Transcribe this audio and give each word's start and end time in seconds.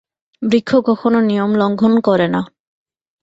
বৃক্ষ 0.41 0.71
কখনও 0.85 1.19
নিয়ম 1.21 1.51
লঙ্ঘন 1.55 1.93
করে 1.99 2.27
না। 2.27 2.41